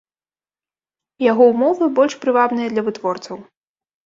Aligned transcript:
І 1.23 1.27
яго 1.31 1.43
ўмовы 1.51 1.91
больш 2.01 2.17
прывабныя 2.25 2.67
для 2.73 2.85
вытворцаў. 2.89 3.37